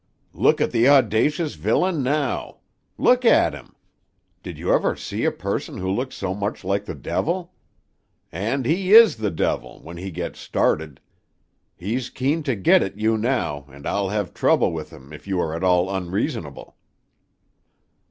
[0.33, 2.57] Look at the audacious villain now!
[2.97, 3.75] Look at him!
[4.41, 7.53] Did you ever see a person who looked so much like the devil?
[8.31, 11.01] And he is the devil, when he gets started.
[11.75, 15.39] He's keen to get at you now, and I'll have trouble with him if you
[15.39, 16.77] are at all unreasonable."